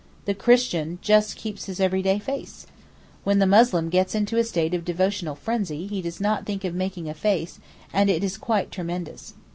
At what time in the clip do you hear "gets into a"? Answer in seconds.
3.89-4.43